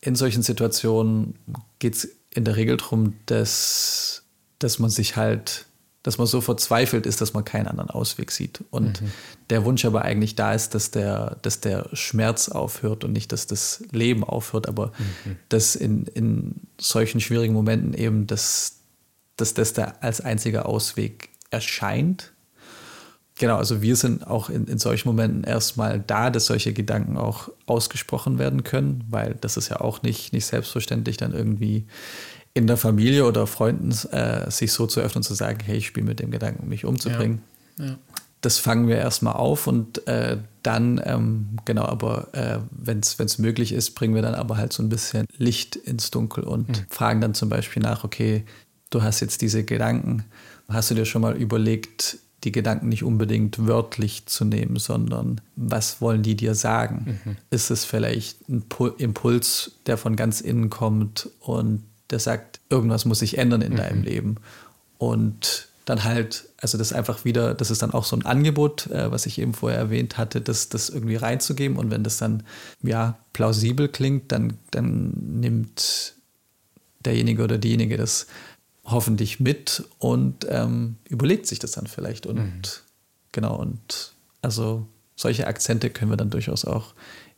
[0.00, 1.34] In solchen Situationen
[1.78, 4.24] geht es in der Regel darum, dass,
[4.58, 5.66] dass man sich halt,
[6.02, 8.64] dass man so verzweifelt ist, dass man keinen anderen Ausweg sieht.
[8.70, 9.12] Und mhm.
[9.50, 13.46] der Wunsch aber eigentlich da ist, dass der, dass der Schmerz aufhört und nicht, dass
[13.46, 14.88] das Leben aufhört, aber
[15.24, 15.36] mhm.
[15.48, 18.80] dass in, in solchen schwierigen Momenten eben, dass,
[19.36, 22.32] dass das da als einziger Ausweg erscheint.
[23.38, 27.48] Genau, also wir sind auch in, in solchen Momenten erstmal da, dass solche Gedanken auch
[27.66, 31.86] ausgesprochen werden können, weil das ist ja auch nicht, nicht selbstverständlich, dann irgendwie
[32.54, 35.86] in der Familie oder Freunden äh, sich so zu öffnen und zu sagen, hey, ich
[35.86, 37.42] spiele mit dem Gedanken, mich umzubringen.
[37.78, 37.86] Ja.
[37.86, 37.98] Ja.
[38.42, 43.72] Das fangen wir erstmal auf und äh, dann, ähm, genau, aber äh, wenn es möglich
[43.72, 46.86] ist, bringen wir dann aber halt so ein bisschen Licht ins Dunkel und mhm.
[46.88, 48.44] fragen dann zum Beispiel nach, okay,
[48.90, 50.24] du hast jetzt diese Gedanken,
[50.68, 56.00] hast du dir schon mal überlegt, die Gedanken nicht unbedingt wörtlich zu nehmen, sondern was
[56.00, 57.20] wollen die dir sagen?
[57.24, 57.36] Mhm.
[57.50, 58.64] Ist es vielleicht ein
[58.98, 63.76] Impuls, der von ganz innen kommt und der sagt, irgendwas muss sich ändern in mhm.
[63.76, 64.36] deinem Leben?
[64.98, 69.10] Und dann halt, also das einfach wieder, das ist dann auch so ein Angebot, äh,
[69.10, 71.76] was ich eben vorher erwähnt hatte, das, das irgendwie reinzugeben.
[71.76, 72.44] Und wenn das dann
[72.82, 76.14] ja plausibel klingt, dann, dann nimmt
[77.04, 78.28] derjenige oder diejenige das
[78.84, 82.26] hoffentlich mit und ähm, überlegt sich das dann vielleicht.
[82.26, 82.62] Und mhm.
[83.32, 86.94] genau, und also solche Akzente können wir dann durchaus auch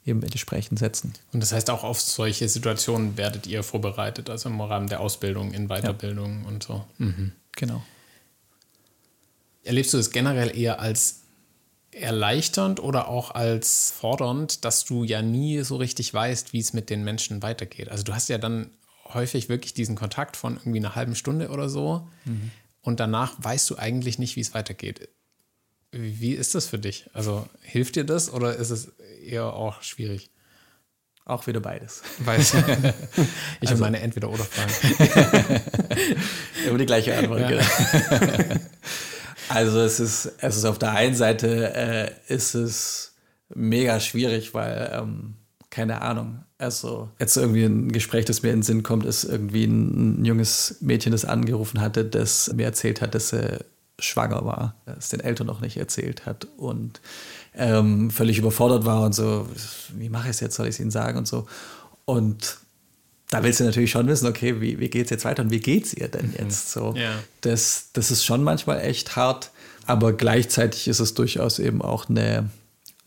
[0.07, 1.15] eben entsprechend setzen.
[1.33, 5.53] Und das heißt, auch auf solche Situationen werdet ihr vorbereitet, also im Rahmen der Ausbildung,
[5.53, 6.49] in Weiterbildung ja.
[6.49, 6.85] und so.
[6.99, 7.33] Mhm.
[7.53, 7.83] Genau.
[9.63, 11.21] Erlebst du es generell eher als
[11.91, 16.91] erleichternd oder auch als fordernd, dass du ja nie so richtig weißt, wie es mit
[16.91, 17.89] den Menschen weitergeht?
[17.89, 18.71] Also du hast ja dann
[19.15, 22.09] häufig wirklich diesen Kontakt von irgendwie einer halben Stunde oder so.
[22.25, 22.51] Mhm.
[22.83, 25.09] Und danach weißt du eigentlich nicht, wie es weitergeht.
[25.97, 27.09] Wie ist das für dich?
[27.13, 28.93] Also hilft dir das oder ist es
[29.25, 30.31] eher auch schwierig?
[31.25, 32.03] Auch wieder beides.
[32.25, 32.53] Beides.
[33.61, 35.63] Ich also, meine Entweder-Oder-Fragen.
[36.69, 37.49] Immer die gleiche Antwort, ja.
[37.49, 37.63] genau.
[39.49, 43.15] Also es ist, es ist auf der einen Seite äh, ist es
[43.55, 45.35] mega schwierig, weil ähm,
[45.71, 46.45] keine Ahnung.
[46.59, 50.25] Also jetzt irgendwie ein Gespräch, das mir in den Sinn kommt, ist irgendwie ein, ein
[50.25, 53.59] junges Mädchen, das angerufen hatte, das mir erzählt hat, dass sie
[53.99, 57.01] schwanger war, das den Eltern noch nicht erzählt hat und
[57.55, 59.49] ähm, völlig überfordert war und so,
[59.95, 61.47] wie mache ich es jetzt, soll ich es ihnen sagen und so.
[62.05, 62.59] Und
[63.31, 65.61] da willst du natürlich schon wissen, okay, wie, wie geht es jetzt weiter und wie
[65.61, 66.35] geht es ihr denn mhm.
[66.39, 66.73] jetzt?
[66.73, 67.13] So, ja.
[67.43, 69.51] das, das ist schon manchmal echt hart,
[69.87, 72.51] aber gleichzeitig ist es durchaus eben auch eine,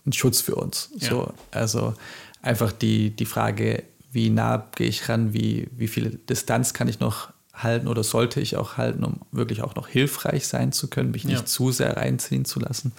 [0.05, 0.89] ein Schutz für uns.
[0.97, 1.09] Ja.
[1.09, 1.93] So, also
[2.41, 6.99] einfach die, die Frage, wie nah gehe ich ran, wie, wie viel Distanz kann ich
[6.99, 11.11] noch halten oder sollte ich auch halten, um wirklich auch noch hilfreich sein zu können,
[11.11, 11.45] mich nicht ja.
[11.45, 12.91] zu sehr reinziehen zu lassen.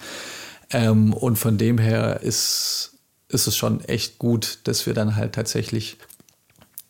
[0.69, 2.97] Ähm, und von dem her ist,
[3.29, 5.97] ist es schon echt gut, dass wir dann halt tatsächlich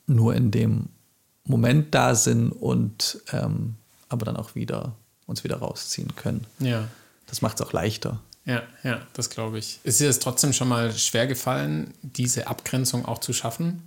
[0.07, 0.89] nur in dem
[1.45, 3.75] Moment da sind und ähm,
[4.09, 6.45] aber dann auch wieder uns wieder rausziehen können.
[6.59, 6.87] Ja.
[7.27, 8.19] Das macht es auch leichter.
[8.45, 9.79] Ja, ja, das glaube ich.
[9.83, 13.83] Ist dir es trotzdem schon mal schwer gefallen, diese Abgrenzung auch zu schaffen?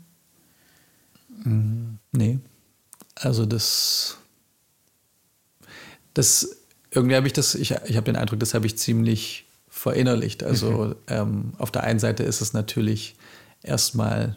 [1.43, 2.39] Mm, nee.
[3.15, 4.19] Also das,
[6.15, 6.57] das
[6.91, 10.43] irgendwie habe ich das, ich, ich habe den Eindruck, das habe ich ziemlich verinnerlicht.
[10.43, 10.95] Also mhm.
[11.09, 13.17] ähm, auf der einen Seite ist es natürlich
[13.63, 14.37] erstmal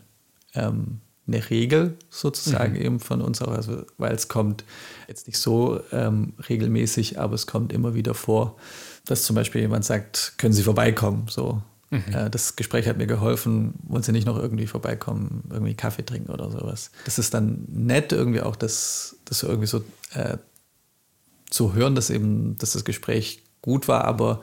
[0.54, 2.82] ähm, eine Regel sozusagen mhm.
[2.82, 4.64] eben von uns auch, also, weil es kommt
[5.08, 8.58] jetzt nicht so ähm, regelmäßig, aber es kommt immer wieder vor,
[9.06, 11.28] dass zum Beispiel jemand sagt, können Sie vorbeikommen?
[11.30, 12.04] So, mhm.
[12.14, 16.32] äh, das Gespräch hat mir geholfen, wollen Sie nicht noch irgendwie vorbeikommen, irgendwie Kaffee trinken
[16.32, 16.92] oder sowas.
[17.06, 20.38] Das ist dann nett irgendwie auch, das, das irgendwie so äh,
[21.50, 24.42] zu hören, dass eben, dass das Gespräch gut war, aber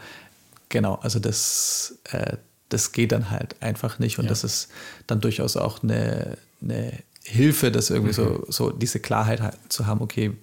[0.69, 2.37] genau, also das, äh,
[2.69, 4.31] das geht dann halt einfach nicht und ja.
[4.31, 4.69] das ist
[5.07, 6.93] dann durchaus auch eine eine
[7.25, 8.27] Hilfe, das irgendwie mhm.
[8.27, 10.37] so, so diese Klarheit halt zu haben, okay,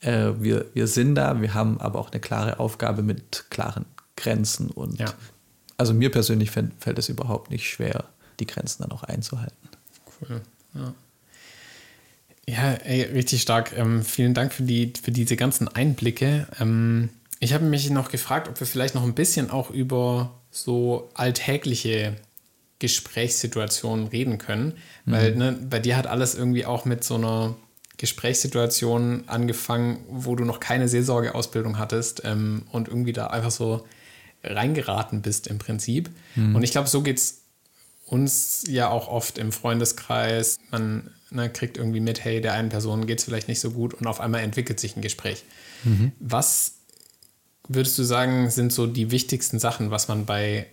[0.00, 4.70] äh, wir, wir sind da, wir haben aber auch eine klare Aufgabe mit klaren Grenzen
[4.70, 5.12] und ja.
[5.82, 8.04] Also mir persönlich fällt, fällt es überhaupt nicht schwer,
[8.38, 9.68] die Grenzen dann auch einzuhalten.
[10.20, 10.40] Cool.
[10.74, 10.94] Ja.
[12.48, 13.76] Ja, ey, richtig stark.
[13.76, 16.46] Ähm, vielen Dank für, die, für diese ganzen Einblicke.
[16.60, 17.08] Ähm,
[17.40, 22.16] ich habe mich noch gefragt, ob wir vielleicht noch ein bisschen auch über so alltägliche
[22.78, 24.74] Gesprächssituationen reden können.
[25.04, 25.38] Weil mhm.
[25.38, 27.56] ne, bei dir hat alles irgendwie auch mit so einer
[27.96, 33.84] Gesprächssituation angefangen, wo du noch keine Seelsorgeausbildung hattest ähm, und irgendwie da einfach so
[34.44, 36.10] reingeraten bist im Prinzip.
[36.34, 36.56] Mhm.
[36.56, 37.42] Und ich glaube, so geht es
[38.06, 40.58] uns ja auch oft im Freundeskreis.
[40.70, 43.94] Man ne, kriegt irgendwie mit, hey, der einen Person geht es vielleicht nicht so gut
[43.94, 45.44] und auf einmal entwickelt sich ein Gespräch.
[45.84, 46.12] Mhm.
[46.18, 46.74] Was
[47.68, 50.66] würdest du sagen, sind so die wichtigsten Sachen, was man bei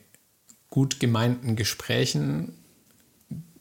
[0.69, 2.53] gut gemeinten Gesprächen,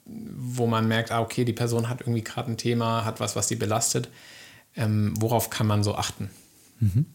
[0.04, 3.48] wo man merkt, ah, okay, die Person hat irgendwie gerade ein Thema, hat was, was
[3.48, 4.08] sie belastet.
[4.76, 6.30] Ähm, worauf kann man so achten?
[6.80, 7.06] Mhm.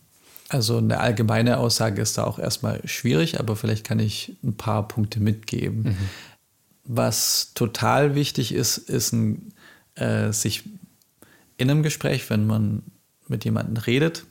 [0.49, 4.87] Also eine allgemeine Aussage ist da auch erstmal schwierig, aber vielleicht kann ich ein paar
[4.87, 5.83] Punkte mitgeben.
[5.83, 5.97] Mhm.
[6.85, 9.53] Was total wichtig ist, ist ein,
[9.95, 10.63] äh, sich
[11.57, 12.83] in einem Gespräch, wenn man
[13.27, 14.25] mit jemandem redet,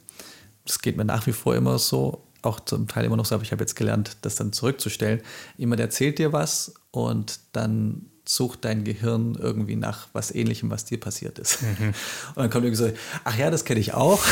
[0.65, 3.45] das geht mir nach wie vor immer so, auch zum Teil immer noch so, aber
[3.45, 5.23] ich habe jetzt gelernt, das dann zurückzustellen.
[5.57, 10.99] Jemand erzählt dir was und dann sucht dein Gehirn irgendwie nach was Ähnlichem, was dir
[10.99, 11.63] passiert ist.
[11.63, 11.89] Mhm.
[12.35, 12.93] Und dann kommt irgendwie so,
[13.25, 14.23] ach ja, das kenne ich auch.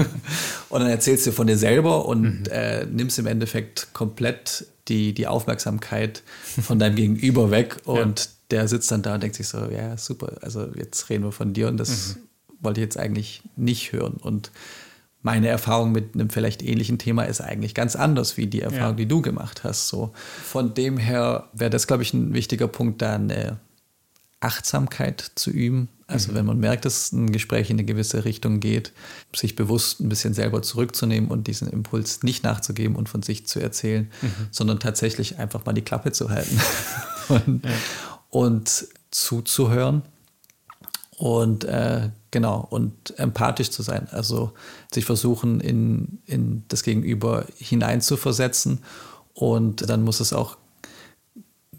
[0.68, 2.46] und dann erzählst du von dir selber und mhm.
[2.50, 6.22] äh, nimmst im Endeffekt komplett die, die Aufmerksamkeit
[6.62, 8.26] von deinem Gegenüber weg und ja.
[8.50, 11.52] der sitzt dann da und denkt sich so, ja, super, also jetzt reden wir von
[11.52, 12.20] dir und das mhm.
[12.60, 14.14] wollte ich jetzt eigentlich nicht hören.
[14.14, 14.50] Und
[15.22, 19.04] meine Erfahrung mit einem vielleicht ähnlichen Thema ist eigentlich ganz anders wie die Erfahrung, ja.
[19.04, 19.88] die du gemacht hast.
[19.88, 20.12] So
[20.44, 23.58] von dem her wäre das, glaube ich, ein wichtiger Punkt, da eine
[24.40, 25.88] Achtsamkeit zu üben.
[26.06, 26.36] Also mhm.
[26.36, 28.92] wenn man merkt, dass ein Gespräch in eine gewisse Richtung geht,
[29.34, 33.60] sich bewusst ein bisschen selber zurückzunehmen und diesen Impuls nicht nachzugeben und von sich zu
[33.60, 34.48] erzählen, mhm.
[34.50, 36.60] sondern tatsächlich einfach mal die Klappe zu halten
[37.28, 37.70] und, ja.
[38.30, 40.02] und zuzuhören
[41.18, 44.52] und äh, genau und empathisch zu sein, also
[44.92, 48.78] sich versuchen in, in das Gegenüber hineinzuversetzen
[49.34, 50.56] und dann muss es auch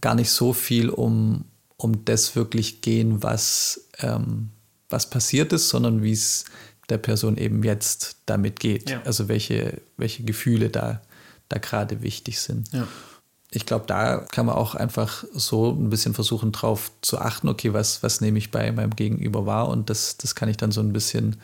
[0.02, 1.45] gar nicht so viel um,
[1.78, 4.49] um das wirklich gehen, was, ähm,
[4.89, 6.43] was passiert ist, sondern wie es
[6.89, 8.89] der Person eben jetzt damit geht.
[8.89, 9.02] Ja.
[9.04, 11.02] Also welche, welche Gefühle da,
[11.47, 12.67] da gerade wichtig sind.
[12.73, 12.88] Ja
[13.52, 17.74] ich glaube, da kann man auch einfach so ein bisschen versuchen, drauf zu achten, okay,
[17.74, 20.82] was, was nehme ich bei meinem Gegenüber wahr und das, das kann ich dann so
[20.82, 21.38] ein bisschen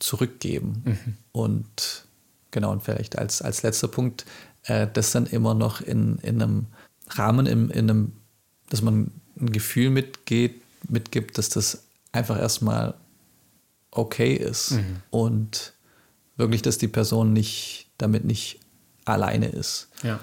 [0.00, 0.82] zurückgeben.
[0.84, 1.16] Mhm.
[1.32, 2.06] Und
[2.50, 4.26] genau, und vielleicht als, als letzter Punkt,
[4.64, 6.66] äh, das dann immer noch in, in einem
[7.10, 8.12] Rahmen, in, in einem,
[8.68, 12.94] dass man ein Gefühl mitgeht, mitgibt, dass das einfach erstmal
[13.92, 14.96] okay ist mhm.
[15.10, 15.72] und
[16.36, 18.58] wirklich, dass die Person nicht damit nicht
[19.04, 19.88] alleine ist.
[20.02, 20.18] Ja.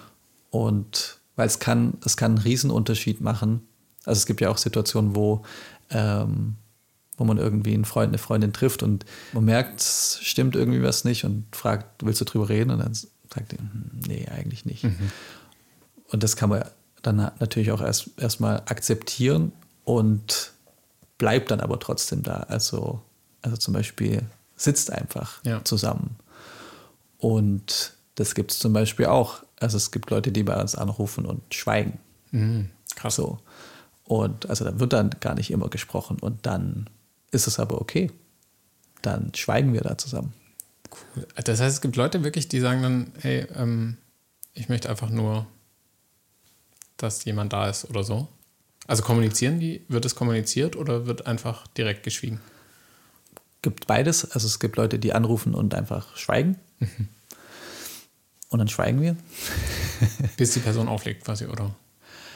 [0.53, 3.67] Und weil es kann, es kann einen Riesenunterschied machen.
[4.05, 5.41] Also es gibt ja auch Situationen, wo,
[5.89, 6.57] ähm,
[7.17, 11.05] wo man irgendwie einen Freund, eine Freundin trifft und man merkt, es stimmt irgendwie was
[11.05, 12.69] nicht und fragt, willst du drüber reden?
[12.69, 14.83] Und dann sagt die, hm, nee, eigentlich nicht.
[14.83, 15.11] Mhm.
[16.09, 16.65] Und das kann man
[17.01, 19.53] dann natürlich auch erst erstmal akzeptieren
[19.85, 20.51] und
[21.17, 22.41] bleibt dann aber trotzdem da.
[22.41, 23.01] Also,
[23.41, 24.21] also zum Beispiel
[24.55, 25.63] sitzt einfach ja.
[25.63, 26.15] zusammen.
[27.17, 29.41] Und das gibt es zum Beispiel auch.
[29.63, 31.99] Also es gibt Leute, die bei uns anrufen und schweigen.
[32.31, 33.15] Mhm, krass.
[33.15, 33.39] So.
[34.03, 36.89] Und also da wird dann gar nicht immer gesprochen und dann
[37.31, 38.11] ist es aber okay.
[39.01, 40.33] dann schweigen wir da zusammen.
[40.91, 41.27] Cool.
[41.43, 43.97] Das heißt, es gibt Leute wirklich, die sagen dann, hey, ähm,
[44.53, 45.47] ich möchte einfach nur,
[46.97, 48.27] dass jemand da ist oder so.
[48.87, 52.39] Also kommunizieren die, wird es kommuniziert oder wird einfach direkt geschwiegen?
[53.61, 54.29] Gibt beides.
[54.31, 56.57] Also es gibt Leute, die anrufen und einfach schweigen.
[56.79, 57.07] Mhm.
[58.53, 59.15] Und dann schweigen wir.
[60.37, 61.73] Bis die Person auflegt, quasi, oder?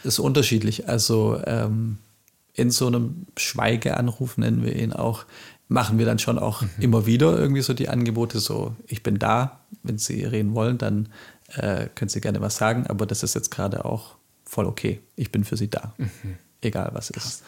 [0.04, 0.90] Ist unterschiedlich.
[0.90, 2.00] Also ähm,
[2.54, 5.26] in so einem Schweigeanruf nennen wir ihn auch,
[5.68, 6.70] machen wir dann schon auch mhm.
[6.80, 11.10] immer wieder irgendwie so die Angebote, so ich bin da, wenn Sie reden wollen, dann
[11.54, 15.02] äh, können Sie gerne was sagen, aber das ist jetzt gerade auch voll okay.
[15.16, 16.10] Ich bin für Sie da, mhm.
[16.62, 17.26] egal was Krass.
[17.26, 17.44] ist.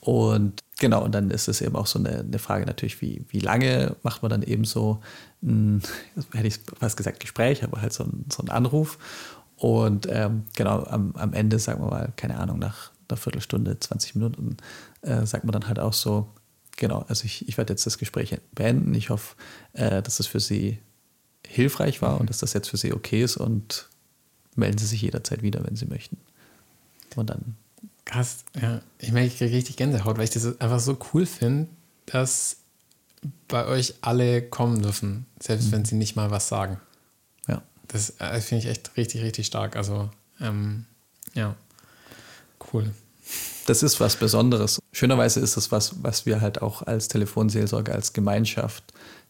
[0.00, 3.40] Und genau, und dann ist es eben auch so eine, eine, Frage natürlich, wie, wie
[3.40, 5.00] lange macht man dann eben so
[5.42, 5.82] ein,
[6.32, 8.98] hätte ich fast gesagt, Gespräch, aber halt so ein, so ein Anruf.
[9.56, 14.14] Und ähm, genau, am, am Ende, sagen wir mal, keine Ahnung, nach einer Viertelstunde, 20
[14.14, 14.56] Minuten,
[15.02, 16.28] äh, sagt man dann halt auch so,
[16.76, 18.94] genau, also ich, ich werde jetzt das Gespräch beenden.
[18.94, 19.34] Ich hoffe,
[19.72, 20.78] äh, dass das für Sie
[21.46, 22.20] hilfreich war mhm.
[22.20, 23.88] und dass das jetzt für Sie okay ist und
[24.54, 26.18] melden Sie sich jederzeit wieder, wenn Sie möchten.
[27.16, 27.56] Und dann.
[28.08, 28.80] Krass, ja.
[28.98, 31.68] Ich merke, ich kriege richtig Gänsehaut, weil ich das einfach so cool finde,
[32.06, 32.56] dass
[33.48, 35.72] bei euch alle kommen dürfen, selbst mhm.
[35.72, 36.80] wenn sie nicht mal was sagen.
[37.48, 37.62] Ja.
[37.86, 39.76] Das, das äh, finde ich echt richtig, richtig stark.
[39.76, 40.08] Also,
[40.40, 40.86] ähm,
[41.34, 41.54] ja,
[42.72, 42.90] cool.
[43.66, 44.80] Das ist was Besonderes.
[44.92, 48.84] Schönerweise ist das was, was wir halt auch als Telefonseelsorge, als Gemeinschaft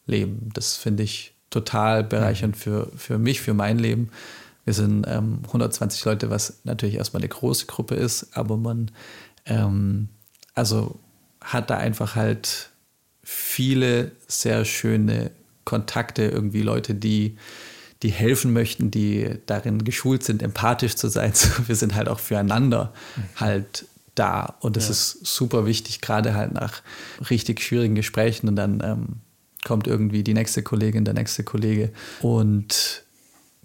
[0.07, 0.51] leben.
[0.55, 2.61] Das finde ich total bereichernd mhm.
[2.61, 4.11] für, für mich, für mein Leben.
[4.69, 8.91] Wir sind ähm, 120 Leute, was natürlich erstmal eine große Gruppe ist, aber man
[9.47, 10.11] ähm,
[10.55, 11.01] also
[11.41, 12.69] hat da einfach halt
[13.23, 15.31] viele sehr schöne
[15.65, 17.39] Kontakte, irgendwie Leute, die,
[18.03, 21.33] die helfen möchten, die darin geschult sind, empathisch zu sein.
[21.67, 22.93] Wir sind halt auch füreinander
[23.37, 24.57] halt da.
[24.61, 24.91] Und das ja.
[24.91, 26.83] ist super wichtig, gerade halt nach
[27.31, 28.49] richtig schwierigen Gesprächen.
[28.49, 29.07] Und dann ähm,
[29.65, 31.91] kommt irgendwie die nächste Kollegin, der nächste Kollege.
[32.21, 33.08] Und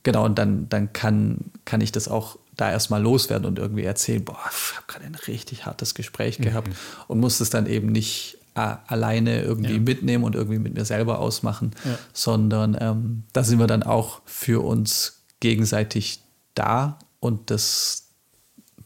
[0.03, 4.23] genau, und dann, dann kann, kann ich das auch da erstmal loswerden und irgendwie erzählen,
[4.23, 6.43] boah, ich habe gerade ein richtig hartes Gespräch mhm.
[6.43, 6.69] gehabt
[7.07, 9.79] und muss es dann eben nicht alleine irgendwie ja.
[9.79, 11.97] mitnehmen und irgendwie mit mir selber ausmachen, ja.
[12.13, 16.21] sondern ähm, da sind wir dann auch für uns gegenseitig
[16.53, 18.09] da und das,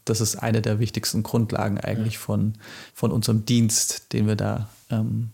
[0.06, 2.20] das ist eine der wichtigsten Grundlagen eigentlich ja.
[2.20, 2.54] von,
[2.94, 5.30] von unserem Dienst, den wir da ähm,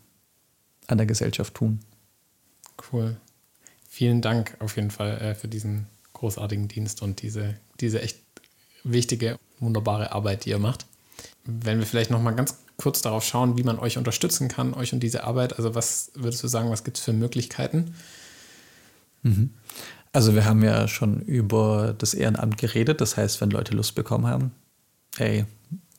[0.89, 1.79] an der Gesellschaft tun.
[2.93, 3.17] Cool.
[3.95, 8.19] Vielen Dank auf jeden Fall äh, für diesen großartigen Dienst und diese, diese echt
[8.83, 10.87] wichtige, wunderbare Arbeit, die ihr macht.
[11.45, 14.93] Wenn wir vielleicht noch mal ganz kurz darauf schauen, wie man euch unterstützen kann, euch
[14.93, 15.59] und diese Arbeit.
[15.59, 17.95] Also was würdest du sagen, was gibt es für Möglichkeiten?
[19.23, 19.51] Mhm.
[20.13, 23.01] Also wir haben ja schon über das Ehrenamt geredet.
[23.01, 24.51] Das heißt, wenn Leute Lust bekommen haben,
[25.19, 25.47] hey,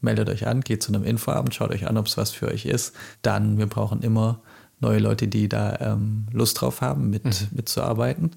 [0.01, 2.65] meldet euch an, geht zu einem Infoabend, schaut euch an, ob es was für euch
[2.65, 2.93] ist.
[3.21, 4.41] Dann, wir brauchen immer
[4.79, 7.31] neue Leute, die da ähm, Lust drauf haben, mit, mhm.
[7.51, 8.31] mitzuarbeiten.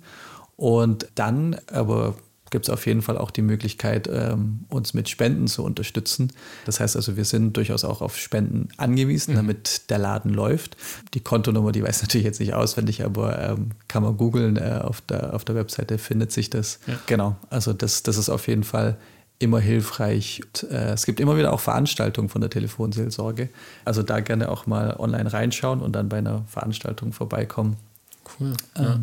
[0.56, 2.14] Und dann, aber
[2.50, 6.32] gibt es auf jeden Fall auch die Möglichkeit, ähm, uns mit Spenden zu unterstützen.
[6.64, 9.36] Das heißt also, wir sind durchaus auch auf Spenden angewiesen, mhm.
[9.36, 10.76] damit der Laden läuft.
[11.14, 14.56] Die Kontonummer, die weiß ich natürlich jetzt nicht auswendig, aber ähm, kann man googeln.
[14.56, 16.80] Äh, auf, der, auf der Webseite findet sich das.
[16.86, 16.98] Ja.
[17.06, 18.98] Genau, also das, das ist auf jeden Fall
[19.38, 20.42] immer hilfreich.
[20.44, 23.48] Und, äh, es gibt immer wieder auch Veranstaltungen von der Telefonseelsorge.
[23.84, 27.76] Also da gerne auch mal online reinschauen und dann bei einer Veranstaltung vorbeikommen.
[28.38, 28.54] Cool.
[28.76, 29.00] Ähm, ja.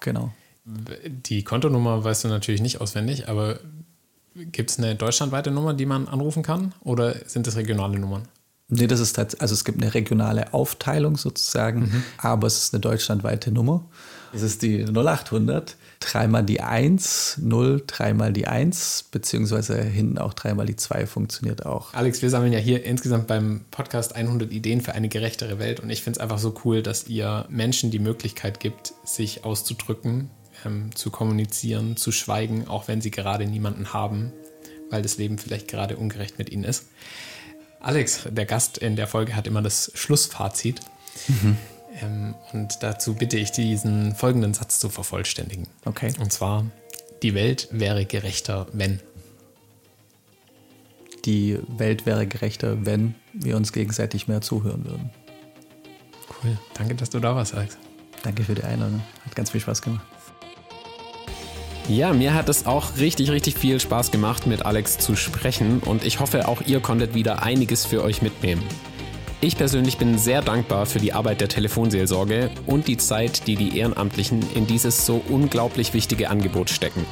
[0.00, 0.32] Genau.
[0.64, 3.60] Die Kontonummer weißt du natürlich nicht auswendig, aber
[4.34, 8.22] gibt es eine deutschlandweite Nummer, die man anrufen kann oder sind das regionale Nummern?
[8.68, 12.02] Nee, das ist also es gibt eine regionale Aufteilung sozusagen, mhm.
[12.18, 13.84] aber es ist eine deutschlandweite Nummer.
[14.32, 20.66] Das ist die 0800, dreimal die 1, 0, dreimal die 1, beziehungsweise hinten auch dreimal
[20.66, 21.94] die 2 funktioniert auch.
[21.94, 25.90] Alex, wir sammeln ja hier insgesamt beim Podcast 100 Ideen für eine gerechtere Welt und
[25.90, 30.30] ich finde es einfach so cool, dass ihr Menschen die Möglichkeit gibt, sich auszudrücken,
[30.64, 34.32] ähm, zu kommunizieren, zu schweigen, auch wenn sie gerade niemanden haben,
[34.90, 36.86] weil das Leben vielleicht gerade ungerecht mit ihnen ist.
[37.80, 40.80] Alex, der Gast in der Folge, hat immer das Schlussfazit.
[41.28, 41.56] Mhm.
[42.00, 45.66] Ähm, und dazu bitte ich diesen folgenden Satz zu vervollständigen.
[45.84, 46.12] Okay.
[46.20, 46.64] Und zwar,
[47.22, 49.00] die Welt wäre gerechter, wenn.
[51.24, 55.10] Die Welt wäre gerechter, wenn wir uns gegenseitig mehr zuhören würden.
[56.42, 56.56] Cool.
[56.74, 57.76] Danke, dass du da warst, Alex.
[58.22, 59.02] Danke für die Einladung.
[59.24, 60.06] Hat ganz viel Spaß gemacht.
[61.88, 66.04] Ja, mir hat es auch richtig, richtig viel Spaß gemacht, mit Alex zu sprechen und
[66.04, 68.64] ich hoffe, auch ihr konntet wieder einiges für euch mitnehmen.
[69.42, 73.78] Ich persönlich bin sehr dankbar für die Arbeit der Telefonseelsorge und die Zeit, die die
[73.78, 77.04] Ehrenamtlichen in dieses so unglaublich wichtige Angebot stecken.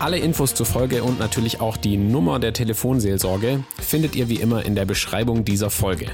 [0.00, 4.64] Alle Infos zur Folge und natürlich auch die Nummer der Telefonseelsorge findet ihr wie immer
[4.64, 6.06] in der Beschreibung dieser Folge.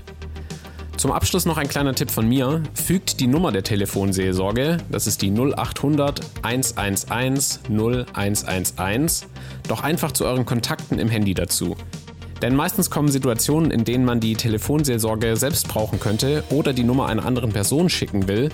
[0.99, 2.63] Zum Abschluss noch ein kleiner Tipp von mir.
[2.75, 9.27] Fügt die Nummer der Telefonseelsorge, das ist die 0800 111 0111,
[9.69, 11.77] doch einfach zu euren Kontakten im Handy dazu.
[12.47, 17.07] Denn meistens kommen Situationen, in denen man die Telefonseelsorge selbst brauchen könnte oder die Nummer
[17.07, 18.51] einer anderen Person schicken will,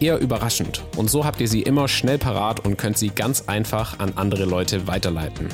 [0.00, 0.82] eher überraschend.
[0.96, 4.46] Und so habt ihr sie immer schnell parat und könnt sie ganz einfach an andere
[4.46, 5.46] Leute weiterleiten.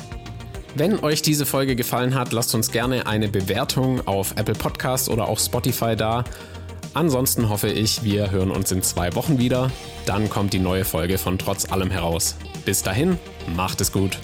[0.73, 5.27] Wenn euch diese Folge gefallen hat, lasst uns gerne eine Bewertung auf Apple Podcast oder
[5.27, 6.23] auch Spotify da.
[6.95, 9.69] Ansonsten hoffe ich, wir hören uns in zwei Wochen wieder.
[10.07, 12.37] Dann kommt die neue Folge von Trotz allem heraus.
[12.65, 13.19] Bis dahin,
[13.55, 14.17] macht es gut.